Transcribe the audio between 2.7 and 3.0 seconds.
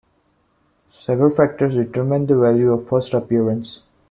of a